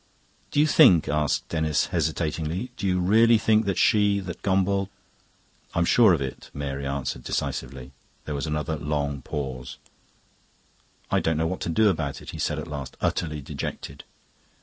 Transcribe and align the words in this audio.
"Do 0.49 0.59
you 0.59 0.65
think," 0.65 1.07
asked 1.07 1.47
Denis 1.49 1.85
hesitatingly 1.93 2.71
"do 2.75 2.87
you 2.87 2.99
really 2.99 3.37
think 3.37 3.65
that 3.67 3.77
she...that 3.77 4.41
Gombauld..." 4.41 4.89
"I'm 5.75 5.85
sure 5.85 6.11
of 6.15 6.21
it," 6.23 6.49
Mary 6.55 6.87
answered 6.87 7.23
decisively. 7.23 7.91
There 8.25 8.33
was 8.33 8.47
another 8.47 8.77
long 8.77 9.21
pause. 9.21 9.77
"I 11.11 11.19
don't 11.19 11.37
know 11.37 11.45
what 11.45 11.61
to 11.61 11.69
do 11.69 11.87
about 11.87 12.19
it," 12.19 12.31
he 12.31 12.39
said 12.39 12.57
at 12.57 12.67
last, 12.67 12.97
utterly 12.99 13.41
dejected. 13.41 14.03